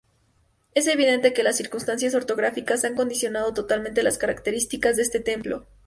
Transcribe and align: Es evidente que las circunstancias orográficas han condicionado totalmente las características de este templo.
Es 0.73 0.87
evidente 0.87 1.31
que 1.31 1.43
las 1.43 1.57
circunstancias 1.57 2.15
orográficas 2.15 2.83
han 2.85 2.95
condicionado 2.95 3.53
totalmente 3.53 4.01
las 4.01 4.17
características 4.17 4.95
de 4.95 5.03
este 5.03 5.19
templo. 5.19 5.67